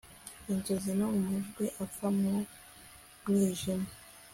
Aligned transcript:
inzozi 0.51 0.91
no 0.99 1.05
kumajwi 1.13 1.65
apfa 1.83 2.07
mu 2.19 2.33
mwijima 3.25 3.89